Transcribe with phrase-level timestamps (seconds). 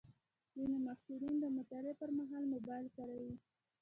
[0.53, 3.35] ځینې محصلین د مطالعې پر مهال موبایل کاروي.